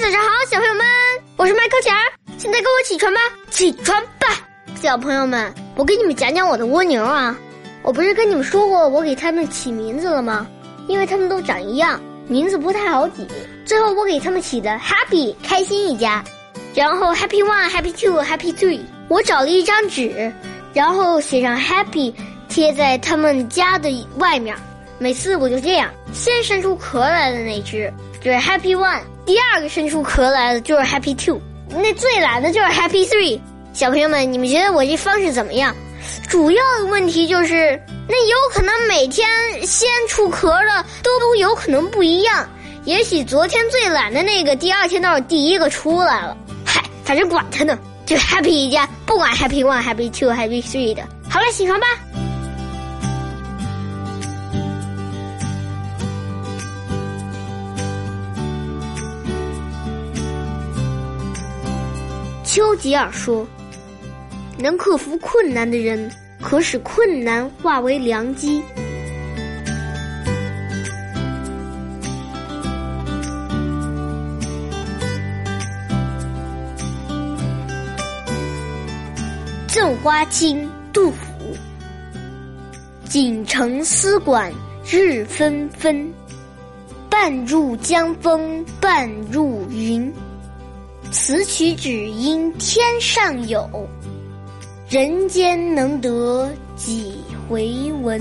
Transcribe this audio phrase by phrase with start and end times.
[0.00, 0.84] 早上好，小朋友们，
[1.36, 1.96] 我是麦克强，
[2.36, 4.26] 现在跟我起床吧，起床吧，
[4.80, 7.34] 小朋友们，我给你们讲讲我的蜗牛啊，
[7.82, 10.46] 我不是跟你们说过我给它们起名字了吗？
[10.88, 13.26] 因为它们都长一样，名字不太好起，
[13.64, 16.22] 最后我给它们起的 Happy 开心一家，
[16.74, 20.32] 然后 Happy One、Happy Two、Happy Three，我找了一张纸，
[20.74, 22.12] 然后写上 Happy
[22.48, 24.54] 贴在他们家的外面。
[24.98, 31.40] 每次我就这样，先伸出壳来的那只就是 Happy One，第二个伸出壳来的就是 Happy Two，
[31.70, 33.40] 那最懒的就是 Happy Three。
[33.72, 35.74] 小朋友们，你们觉得我这方式怎么样？
[36.28, 39.28] 主要的问题就是，那有可能每天
[39.66, 42.48] 先出壳的都都有可能不一样。
[42.84, 46.36] 也许昨天最懒的那个，第二天倒是第一个出来了。
[46.64, 51.02] 嗨，反正管他呢，就 Happy 一家，不管 Happy One、Happy Two、Happy Three 的。
[51.28, 51.86] 好了，起床吧。
[62.54, 63.44] 丘吉尔说
[64.56, 66.08] ：“能克服困难的人，
[66.40, 68.62] 可使困难化为良机。”
[79.74, 81.16] 《赠花卿》杜甫：
[83.08, 84.52] 锦城丝管
[84.88, 86.08] 日纷纷，
[87.10, 90.14] 半入江风半入云。
[91.16, 93.88] 此曲只应天上有，
[94.88, 97.14] 人间能得几
[97.48, 98.20] 回闻。